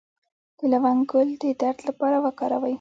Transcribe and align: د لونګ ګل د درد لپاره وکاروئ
د 0.59 0.61
لونګ 0.71 1.01
ګل 1.11 1.29
د 1.43 1.45
درد 1.61 1.79
لپاره 1.89 2.17
وکاروئ 2.25 2.69